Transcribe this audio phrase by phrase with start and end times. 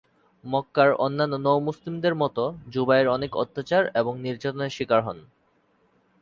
[0.43, 2.37] মক্কার অন্যান্য নও মুসলিমদের মত
[2.73, 5.17] যুবাইর অনেক অত্যাচার ও নির্যাতনের শিকার হন।